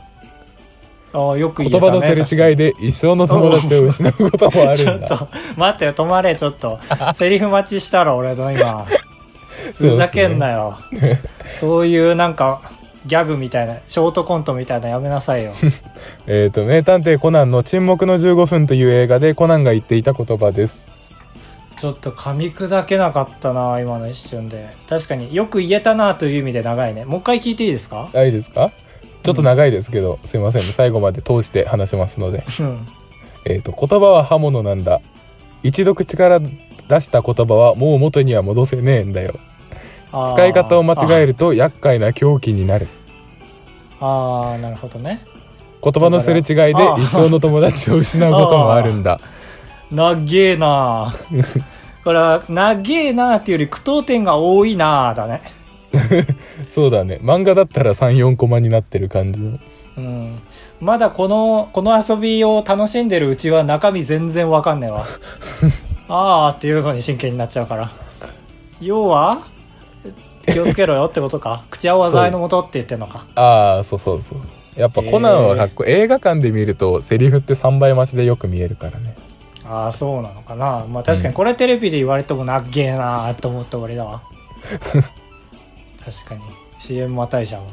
[1.12, 5.06] よく言葉のすれ違いで一生の友達を失うこともあちょるんだ。
[5.06, 6.78] っと、待ってよ、止まれ、ちょっと。
[7.14, 8.86] セリフ待ちしたろ、俺の今。
[9.74, 10.78] ふざけんなよ。
[11.54, 12.60] そういうなんか、
[13.06, 15.52] ギャグみたいな、ショートコントみたいなやめなさいよ。
[16.26, 20.86] えっと、名探偵コナンの沈黙の15分という映画でコナンが言っていた言葉です。
[21.78, 24.68] ちょっと噛み砕けなかったな、今の一瞬で。
[24.88, 27.04] 確かによく言えたなという意味で長いね。
[27.04, 28.08] もう一回聞いていいですか？
[28.14, 28.70] あいいですか？
[29.26, 30.68] ちょっと長いですけど、すいませんね。
[30.68, 32.44] 最後まで通して話しますので。
[32.60, 32.86] うん。
[33.44, 35.00] えっ、と、言葉は刃物なんだ。
[35.64, 39.34] 一度口から出した言葉はもう元には戻せねえんだよ。
[40.32, 42.86] 使い方を間違えると厄介な狂気になる。
[44.00, 45.20] ああー、なるほどね。
[45.82, 49.20] 言葉のすれ違いで一生の友達を失うこともあるんだ。
[49.90, 51.14] なっげえな
[52.04, 55.42] これは、なっげえなっていうより句読点が多いなだね。
[56.66, 57.18] そうだね。
[57.22, 59.58] 漫画だったら3、4コマになってる感じの。
[59.96, 60.38] うん。
[60.80, 65.04] まだこの、この遊びを楽しんでるうちは中身全然わかんねえわ。
[66.08, 67.90] あーっていうのに真剣になっちゃうから。
[68.80, 69.40] 要は、
[70.46, 71.64] 気をつけろよってことか。
[71.70, 73.26] 口は災いのもとって言ってんのか。
[73.34, 74.38] ああ、そうそうそう。
[74.80, 75.92] やっぱコナンはかっこいい。
[75.92, 79.16] 映画館で見るとセリフって3倍増しでよく見えるからね。
[79.64, 80.84] ああ、そうなのかな。
[80.88, 84.22] まあ確かにこれテレビで言われてもなっげえなーと思った終わりだわ。
[86.06, 86.40] 確かに。
[86.78, 87.70] CM またいじゃんな。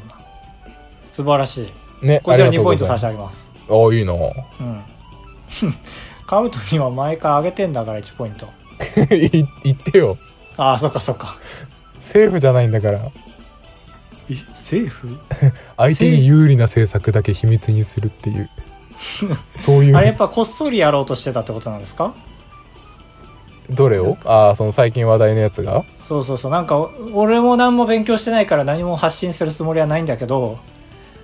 [1.11, 1.69] 素晴らし
[2.01, 2.05] い。
[2.05, 3.01] ね、こちら2ありがとうポイント差し。
[3.05, 3.51] 上げます。
[3.69, 4.83] ああ、いいなうん。
[6.25, 8.47] カブトには毎回上げてんだから1ポイント。
[9.15, 9.29] い
[9.63, 10.17] 言ってよ。
[10.57, 11.35] ああ、そっかそっか。
[12.01, 12.99] セーフじゃないんだから。
[14.29, 15.17] え、セーフ？
[15.77, 18.49] 相手に有利な政策だけ秘密にするっていう。
[19.55, 19.95] そういう。
[19.95, 22.13] あれやっぱこっそりやろうとしてたってことなんですか？
[23.69, 24.17] どれを？
[24.25, 25.83] ああ、その最近話題のやつが？
[25.99, 26.51] そうそうそう。
[26.51, 30.59] なんか、お俺も何も勉強してないから何も発信するつもりはないんだけど、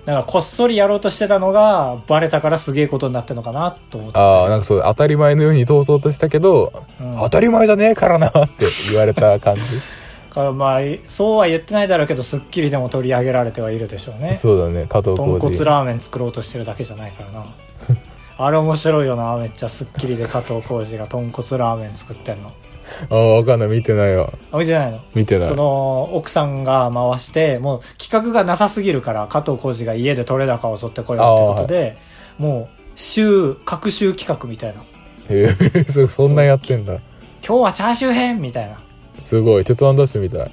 [0.06, 4.18] なんかこっそりやろうとしてたのがバレたからすげえことになってるのかなと思って。
[4.18, 9.62] ああ、なんかそう、当たり前のように通そうとしたけど、うん当たり前じゃねえからなって言われた感じ？
[10.30, 14.36] からまあ、そうは言ってないだろうけど、スッキリでも取り上げられてはいるでしょうね。
[14.36, 15.56] そうだね、加藤豚浩次。
[15.58, 17.44] 骨ラーメン作ろうとしてるだけじゃないからな。
[18.42, 22.52] あれ面白いよな、めっちゃスッキリで加藤浩次が豚骨ラーメン作ってんの。
[23.10, 24.32] ああ、わかんない、見てないわ。
[24.50, 25.00] あ、見てないの？
[25.14, 25.54] 見てないそ。
[25.54, 31.98] の、奥さんが回して、もう企画がなさすぎるから、加藤浩次が家で取れ高を取ってこようってことで、
[32.38, 34.80] もう、週、各週企画みたいな。
[35.28, 36.94] へえ、そそんなやってんだ。
[37.46, 38.80] 今日はチャーシュー編みたいな。
[39.20, 40.50] すごい、鉄腕ダッシュみたい。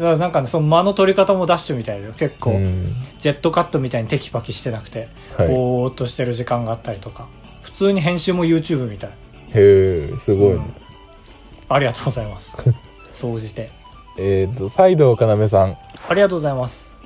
[0.00, 2.94] だからなんかね、その間の取り方もダッシュみたいで、結構、うん。
[3.18, 7.28] ジェットカットみたいにテキパキしてなくて、はいぼーっとしてる時間があったりとか、
[7.62, 9.10] 普通に編集も YouTube みたい。
[9.10, 9.14] へ
[9.54, 10.54] え、すごいね。
[10.56, 10.90] うん
[11.72, 12.56] ありがとうございます。
[13.14, 13.70] 総じて。
[14.18, 15.78] えっ、と、西藤かなめさん。
[16.08, 16.96] ありがとうございます。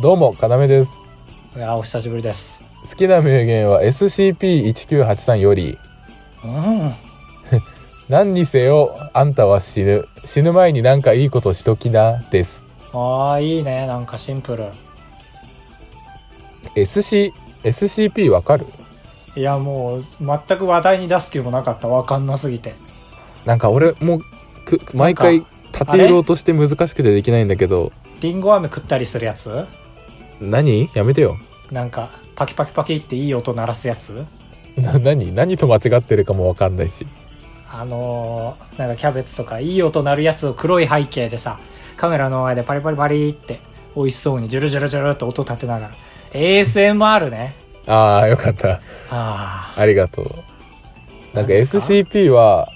[0.00, 0.90] どうも、かなめです。
[1.56, 2.64] いや、お久しぶりです。
[2.90, 5.78] 好きな名言は SCP-1983 より、
[6.44, 6.92] うん。
[8.08, 10.06] 何にせよ、あんたは死ぬ。
[10.24, 12.66] 死ぬ前になんかいいことしときな、です。
[12.92, 13.86] ああ、いいね。
[13.86, 14.66] なんかシンプル。
[16.74, 18.66] SC、SCP わかる？
[19.34, 21.88] いや、もう、全く話題に出す気もなかった。
[21.88, 22.74] わかんなすぎて。
[23.46, 24.20] なんか俺も
[24.64, 25.38] く毎回
[25.72, 29.66] 立ち入ろうとして難しくてできないんだけどリンゴ飴食ったりするやつ？
[30.40, 30.88] 何？
[30.94, 31.38] やめてよ
[31.70, 34.24] なんか、パキパキパキっていい音鳴らすやつ？
[34.76, 35.34] な何？
[35.34, 37.06] 何と間違ってるかもわかんないし
[37.74, 41.58] あのー、なんかキャベツとかいい音鳴るやつを黒い背景でさ、
[41.96, 43.60] カメラの前でパリパリパリって
[43.96, 45.94] 美味しそうにジュルジュルジュルって音立てながら。
[46.32, 47.54] ASMR ね。
[47.86, 48.80] ああよかった。
[49.10, 50.26] あありがとう。
[51.34, 52.68] なんか SCP は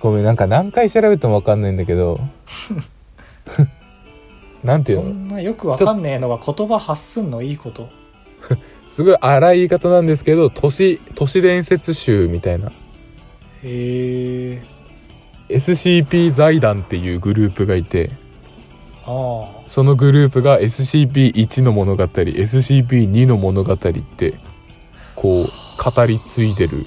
[0.00, 2.20] ごめんなんか何回調べてもわかんないんだけど。
[4.64, 7.88] なんていうそんなよくわかんねえのが言葉発すんのいいこと。
[8.88, 12.72] すごい荒い言い方なんですけど都市都市伝説集みたいな
[13.64, 14.62] へえ。
[15.48, 18.10] SCP 財団っていうグループがいて
[19.04, 24.34] あそのグループが SCP-1 の物語 SCP-2 の物語って
[25.16, 25.46] こう
[25.82, 26.86] 語り継いでる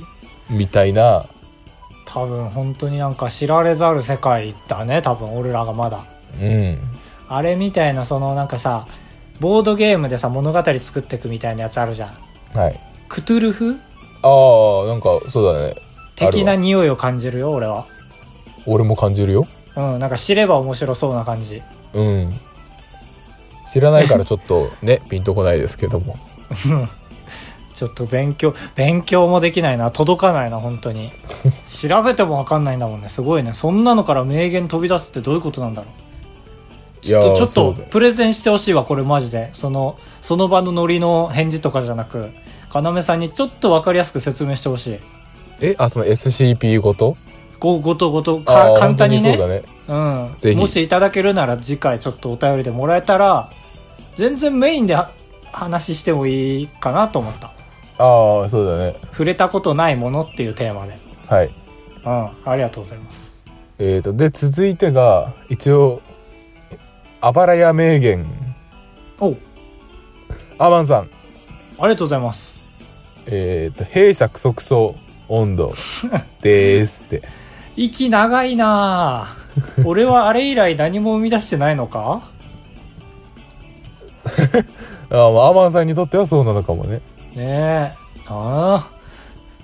[0.50, 1.26] みたいなあ。
[2.06, 5.02] 多分本当になんか知られざる世界だね。
[5.02, 6.06] 多分俺らがまだ。
[6.42, 6.78] うん
[7.28, 8.86] あれみたいなそのなんかさ、
[9.40, 12.14] ボードゲームでさ物語作っていくみたいなやつあるじゃ
[12.54, 12.58] ん。
[12.58, 13.80] はいクトゥルフ？
[14.22, 15.76] ああなんかそうだね
[16.15, 17.86] 的な匂いを感じるよ、俺は。
[18.65, 21.62] 俺も感じるようん、なんか知れば面白そうな感じ。
[21.93, 22.34] うん
[23.71, 26.15] 知らないからちょっと ねピンとこないですけども
[27.73, 29.89] ちょっと勉強、勉強もできないな。
[29.89, 31.12] 届かないな、本当に。
[31.67, 33.10] 調べてもわかんないんだもんね。
[33.10, 33.52] すごいね。
[33.54, 35.88] そんなのから名言飛び出すってどういうことなんだろ
[37.02, 37.06] う。
[37.06, 39.49] ちょっと、ちょっとそうだよ、プレゼンしてほしいわ、これマジで。
[39.54, 42.30] その、その場のノリの返事とかじゃなく、
[42.73, 44.99] 要さんにちょっとわかりやすく説明してほしい。
[45.63, 47.15] えあその SCP ごと？
[47.58, 49.38] ご、ごとごと、あかー簡単にね。
[49.38, 50.58] そうだねうん。
[50.58, 53.49] もしいただけるなら次回ちょっとお便りでもらえたら、
[54.17, 55.10] 全然メインでは
[55.54, 57.54] 話してもいいかなと思った。
[57.97, 60.97] ああそうだね触れたことないものっていうテーマで。
[61.28, 61.49] はい
[62.06, 62.52] うん。
[62.52, 63.41] ありがとうございます。
[63.80, 66.02] えー、とで続いてが一応
[67.21, 68.26] あばらや名言
[69.19, 69.36] お
[70.58, 71.10] アマンさん
[71.80, 72.58] ありがとうございます。
[73.28, 74.95] えっ、と弊社即走
[75.30, 75.74] 温度
[76.42, 77.24] ですって
[77.76, 82.22] 息長いなぁ俺はあれ以来何も生み出してないのか？
[85.12, 87.02] あアマンさんにとってはそうなのかもね
[87.36, 87.92] ねえ。
[88.28, 88.90] ああ。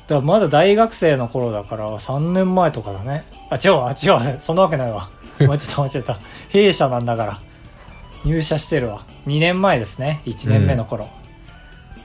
[0.08, 3.26] だまだ大学生の頃だから3年前とかだね。
[3.50, 5.10] あ、違う、あ、違う、そんなわけないわ。
[5.40, 6.18] 間違えた、間違えた。
[6.50, 7.40] 弊社なんだから。
[8.26, 9.06] 入社してるわ。
[9.28, 10.22] 2年前ですね。
[10.26, 11.08] 1年目の頃。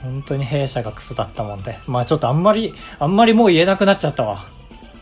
[0.05, 1.79] 本当に弊社がクソだったもんで。
[1.87, 4.45] まあちょっとあんまり、あんまりもう言えなくなっちゃったわ。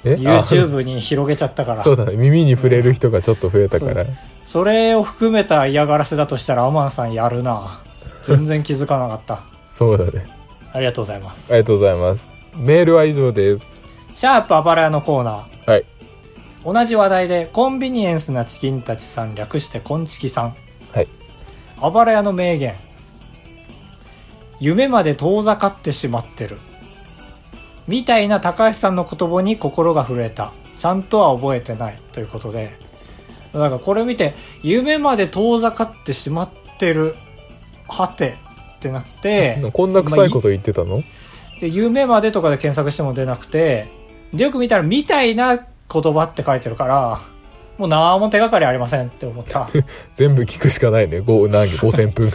[0.05, 0.15] え？
[0.15, 1.79] あ YouTube に広げちゃったから。
[1.83, 2.17] そうだね。
[2.17, 4.05] 耳に触れる人がちょっと増えたから。
[4.47, 7.81] それを含めた嫌がらせだとしたらアマンさんやるな。
[8.25, 9.41] 全然気づかなかった。
[9.67, 10.27] そうだね。
[10.73, 11.53] ありがとうございます。
[11.53, 12.31] ありがとうございます。
[12.57, 13.83] メールは以上です。
[14.15, 15.85] シャープあばら屋のコーナはい。
[16.65, 20.55] ー同じ話題でコンビニエンスなチキンたちさん略してコンチキさん。
[20.95, 21.09] はい。
[21.81, 22.75] あばら屋の名言
[24.63, 26.57] 夢まで遠ざかってしまってる。
[27.89, 30.53] みたいな高橋さんの言葉に心が震えた。
[30.77, 31.99] ちゃんとは覚えてない。
[32.13, 32.79] ということで。
[33.53, 37.17] だからこれ見て夢まで遠ざかってしまってる。
[37.89, 38.37] はて
[38.77, 41.03] ってなってこんな臭いこと言ってたの、
[41.61, 43.89] で、夢までとかで検索しても出なくて、
[44.33, 45.65] で、よく見たら、みたいな言
[46.15, 47.21] 葉って書いてるから、
[47.83, 49.69] もう何も手がかりありませんって思った。
[50.15, 52.31] 全部聞くしかないね5何5000分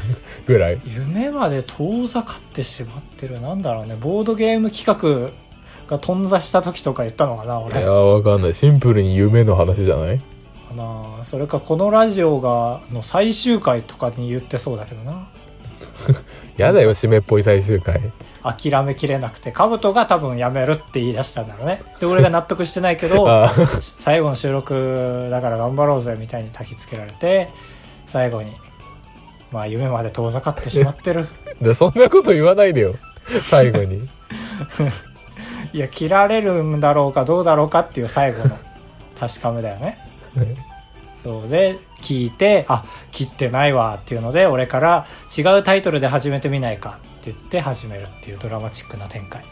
[0.45, 3.39] ぐらい 夢まで遠ざかってしまってる。
[3.39, 3.95] なんだろうね。
[3.97, 5.29] ボードゲーム企画
[5.89, 7.79] が頓挫した時とか言ったのかな、俺。
[7.79, 10.17] いやわかんないシンプルに夢の話じゃない？
[10.19, 15.27] かなそれか、このラジオが、の最終回とかに言ってそうだけどな。
[16.57, 18.11] やだよ締めっぽい最終回。
[18.43, 21.81] 諦めきれなくて、カブトが多分やめるって言い出したんだろうね。
[21.99, 23.51] で、俺が納得してないけど、 あ
[23.97, 27.49] 最後の収録だから頑張ろうぜみたいに焚きつけられて
[28.05, 28.55] 最後に
[29.51, 31.27] まあ夢まで遠ざかってしまってる。
[31.61, 32.95] でそんなこと言わないでよ。
[33.41, 34.07] 最後に。
[35.73, 38.57] いや切られるんだろうかどうだろうかっていう最後の
[39.19, 39.97] 確かめだよね。
[41.23, 49.43] そうで聞いてあ切ってないわっていうので俺から違うタイトルで始めてみないかって言って始めるっていうドラマチックな展開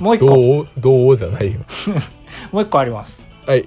[0.00, 1.60] もう一個どうどうじゃないよ
[2.50, 3.66] もう一個ありますはい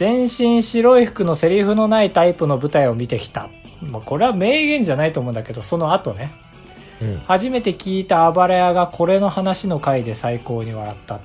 [0.00, 3.50] 全身白い服のセリフのないタイプの舞台を見てきた。
[3.82, 6.32] まあ、これは名言じゃないと思うんだけど、その後ね。
[7.02, 11.20] うん初めて聞いたあばら屋がこれの話の回で最高に笑った。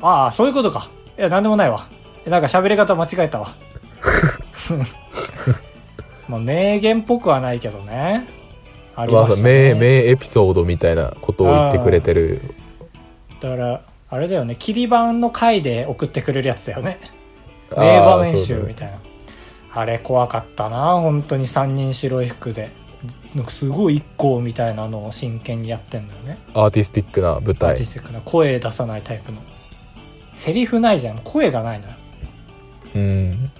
[0.00, 0.90] ああ、そういうことか。
[1.18, 1.88] いや、なんでもないわ。
[2.24, 3.48] なんか喋り方間違えたわ。
[6.28, 8.26] まあ、名言っぽくはないけどね。
[8.94, 9.42] ありまたね。
[9.42, 12.40] 名名エピソードみたいなことを言ってくれてる。
[13.40, 14.56] だから、あれだよね。
[14.56, 16.98] 切り板の回で送ってくれるやつだよね。
[17.76, 18.98] 名場面集みたいな。
[19.72, 21.00] あれ怖かったな。
[21.00, 22.70] 本当に3人白い服で。
[23.34, 29.38] なんかすごい一行みたいなのを真剣にやってんのよね、アーティスティックな舞アーテ台ィスティックな声出さないタイプの。
[30.34, 31.20] セリフないじゃん。
[31.24, 31.92] 声がないのよ。
[32.96, 33.50] うん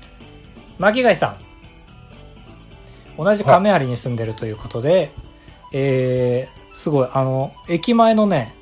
[0.81, 1.37] 巻貝さ
[3.19, 3.23] ん。
[3.23, 5.13] 同じ亀有に住んでるということで、
[5.75, 8.55] えー、すごいあの駅前のね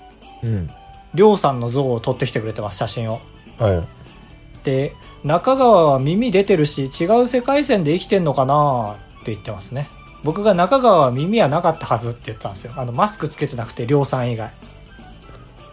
[0.43, 0.71] うん。
[1.15, 3.21] りょうさんの像を撮ってきてくれてます写真を。
[3.59, 4.65] はい。
[4.65, 9.89] で中川は耳出てるし違う世界線で生きてんのかなって言ってますね。
[10.25, 12.73] 僕が中川は耳はなかったはずって言ったんですよ。
[12.77, 14.51] あのマスクつけてなくて亮さん以外。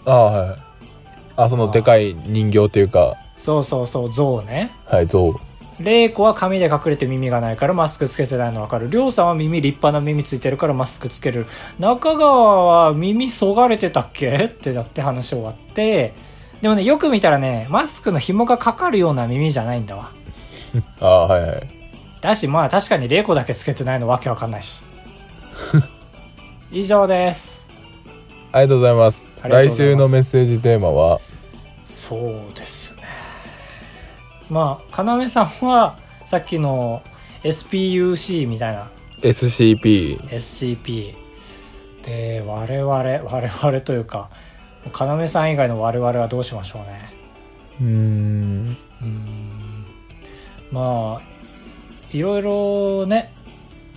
[0.06, 0.60] ああはい。
[1.38, 3.16] あそのでかい人形というか。
[3.36, 4.70] そうそうそう像ね。
[4.86, 5.39] はい像
[5.80, 8.90] 玲子は髪で隠れて耳がないからマスクつけてないの分かる。
[8.90, 11.46] 亮さんは耳立派な耳ついてるからマスクつける。
[11.80, 14.46] 中川は耳そがれてたっけ？
[14.46, 16.14] ってなって話終わって。
[16.62, 20.12] でもねよく見たらねマスクの紐がかかるような耳じゃないんだわ。
[21.02, 21.62] ああはいはい。
[22.22, 24.82] だしまあ確かに玲子だけつけてないのわけわかんないし。
[26.72, 27.68] 以上です。
[28.54, 29.30] ありがとうございます。
[29.44, 31.20] 来週のメッセージテーマは？
[31.84, 32.95] そうです。
[32.95, 32.95] ね
[34.50, 37.02] まあ要さんはさっきの
[37.43, 38.89] SPUC みたいな。
[39.22, 41.14] SCP SCP
[42.04, 44.30] で我々我々というか
[44.91, 47.10] 要さん以外の我々はどうしましょうね。
[47.82, 48.78] うーん。
[49.02, 49.86] うーん。
[50.72, 51.22] まあ
[52.12, 53.34] いろいろね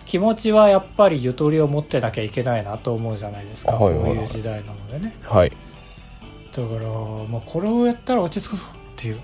[0.09, 4.15] 気持ちはやっぱりゆとりを持ってなきゃいけないなと思うじゃないですか、はいはいはい。
[4.15, 5.15] こういう時代なのでね。
[5.25, 5.51] はい。
[5.51, 6.89] だから、
[7.29, 9.21] まあ、これをやったら落ち着くぞっていう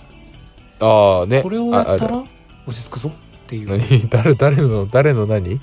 [0.84, 1.42] ああね。
[1.42, 2.24] これをやったら
[2.66, 3.12] 落ち着くぞっ
[3.46, 3.68] ていう。
[3.68, 4.00] 何？
[4.08, 5.60] 誰誰の誰の何？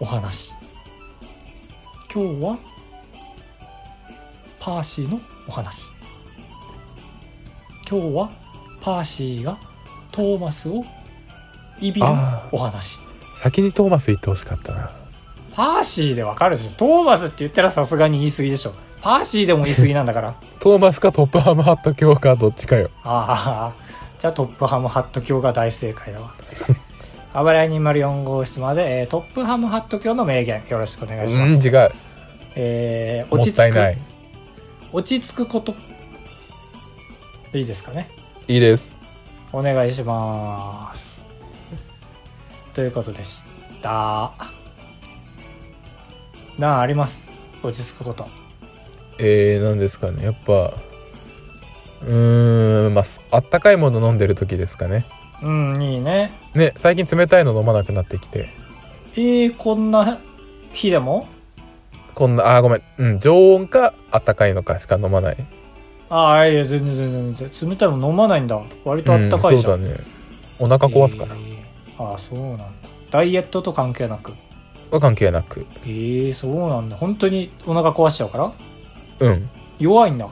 [0.00, 0.52] お話。
[2.12, 2.58] 今日は
[4.60, 5.86] パーシーのお話。
[7.88, 8.30] 今日は
[8.80, 9.58] パーシーが
[10.10, 10.84] トーマスを
[11.80, 13.00] いびるあお話。
[13.36, 14.90] 先にトーマス言ってほしかったな。
[15.54, 16.70] パーシーでわかるでしょ。
[16.72, 18.72] トーマスって言ったらさすがに言い過ぎでしょ。
[19.02, 20.34] パーシーでも言い過ぎなんだから。
[20.60, 22.90] トーマスかトップハムハット教かどっちかよ。
[23.02, 23.81] ああ
[24.22, 26.32] じゃあトップハムハット教が大正解だわ。
[27.34, 31.92] あばらや204号室まで、えートップハムハット教の名言よろしくお願いします、うん違う。
[32.54, 33.96] えーも落ち着く。
[34.92, 35.74] 落ち着くこと
[37.50, 38.10] でいいですかね？
[38.46, 38.96] いいです。
[39.52, 41.24] お願いします。
[42.74, 43.42] ということでし
[43.82, 44.30] た。
[46.58, 47.28] なああります？
[47.64, 48.28] 落ち着くこと。
[49.18, 50.24] えー、何ですかね。
[50.24, 50.74] やっぱ
[52.06, 55.04] うーんまあすあったかいもの飲んでる時ですかね。
[55.42, 56.32] うんいいね。
[56.54, 58.48] ね最近冷たいの飲まなくなってきて。
[59.14, 60.18] えー、こんな
[60.72, 61.28] 日でも？
[62.14, 62.82] こんなあーごめん。
[62.98, 65.36] うん常温かあったかいのかしか飲まない。
[66.10, 67.70] ああいや全然全然全然。
[67.70, 68.60] 冷たいもん飲まないんだ。
[68.84, 70.04] 割とあったかいじゃん、うん、そうだね。
[70.58, 71.62] お腹壊すから、えー
[71.98, 72.64] ああそうなんだ。
[73.10, 74.32] ダイエットと関係なく？
[74.90, 75.66] は関係なく。
[75.86, 76.96] ええそうなんだ。
[76.96, 78.52] 本当にお腹壊しちゃうから？
[79.20, 79.48] うん。
[79.78, 80.28] 弱いんだ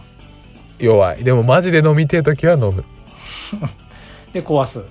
[0.80, 1.24] 弱い。
[1.24, 2.84] でもマジで飲みてえ時は飲む。
[4.32, 4.82] で壊す。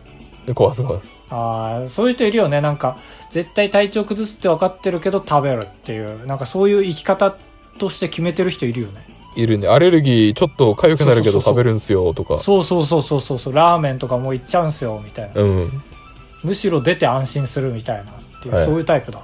[0.46, 1.16] で壊す壊す。
[1.30, 2.62] ああそういう人いるよね。
[2.62, 2.98] なんか
[3.30, 6.26] 絶対体調崩すって分かってるけど食べるっていう。
[6.26, 7.36] なんかそういう生き方
[7.78, 9.06] として決めてる人いるよね。
[9.36, 9.68] いるね。
[9.68, 12.38] アレルギーちょっと痒くなるけど食べるんすよとか。
[12.40, 13.54] そうそうそうそうそうそう。
[13.54, 15.84] ラーメンとかもういっちゃうんすよみたいな、うん。
[16.44, 18.06] むしろ出て安心するみたいなっ
[18.42, 18.66] ていう、はい。
[18.66, 19.20] そういうタイプだ。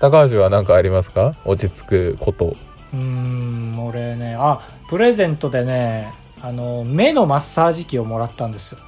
[0.00, 1.34] 高橋は何かありますか？
[1.44, 2.56] 落ち着くこと。
[2.94, 4.36] うーん俺ね。
[4.38, 4.60] あ
[4.90, 6.12] プレゼントでね
[6.42, 8.80] あの目のマッサージ機をもらったんですよ。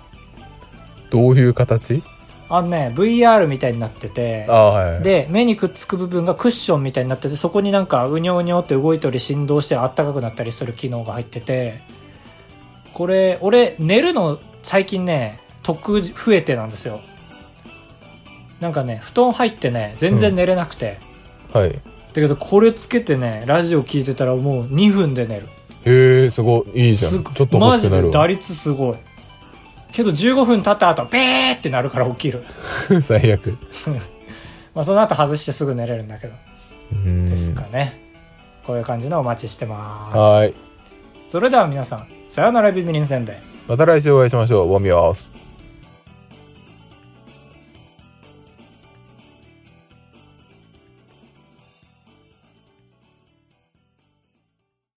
[1.10, 2.02] どういう形？
[2.48, 11.80] あのね VR みたいになっててはいはいで目にくっつく部分がクッションみたいになっててそこになんかうにょうにょって動いたり振動してあったかくなったりする機能が入ってて
[12.92, 17.00] これ俺寝るの最近ね得増えてなんですよ。
[18.58, 20.98] なんかね布団入ってね全然寝れなくて、
[21.52, 21.70] はい。
[21.72, 21.80] だ
[22.14, 25.46] けどこれつけてねラジオ聞いてたらもう2分で寝る
[25.84, 28.96] へえすごいいいじゃすんちょっとマジで打率すごい。
[29.92, 32.42] けど15分経った後ベーってなるから起きる。
[33.02, 33.58] 最悪。
[34.74, 36.34] まあその後外してすぐ寝れるんだけど。
[36.92, 37.26] うん。
[37.26, 38.00] ですかね。
[38.64, 40.18] こういう感じのお待ちしてます。
[40.18, 40.54] はい。
[41.28, 43.36] それでは皆さんさよならビビリンせんべい。
[43.68, 44.68] また来週お会いしましょう。
[44.68, 45.31] ボミオス。